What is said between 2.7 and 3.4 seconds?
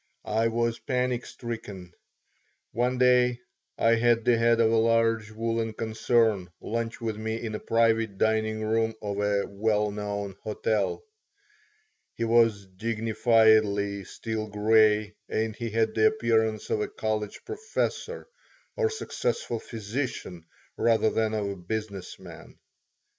One day